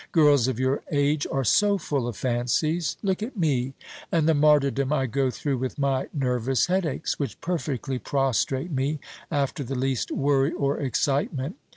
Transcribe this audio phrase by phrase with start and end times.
[0.11, 2.97] Girls of your age are so full of fancies.
[3.03, 3.75] Look at me,
[4.11, 9.63] and the martyrdom I go through with my nervous headaches, which perfectly prostrate me, after
[9.63, 11.55] the least worry or excitement.